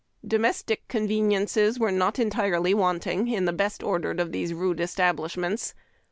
[0.25, 5.75] Domestic conveniences were not entirely wanting in the best ordered of these rude establishments.